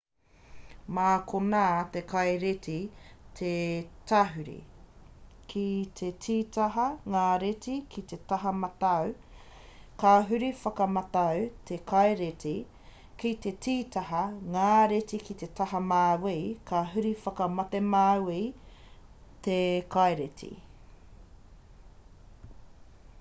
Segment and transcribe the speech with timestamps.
[0.97, 1.59] mā konā
[1.95, 2.77] te kaireti
[3.49, 3.51] e
[4.11, 4.55] tahuri
[5.53, 5.65] ki
[5.99, 6.85] te tītaha
[7.15, 9.13] ngā reti ki te taha matau
[10.05, 12.55] ka huri whakatematau te kaireti
[13.23, 14.23] ki te tītaha
[14.59, 16.37] ngā reti ki te taha mauī
[16.71, 18.43] ka huri whakatemauī
[19.49, 19.61] te
[19.97, 20.55] kaireti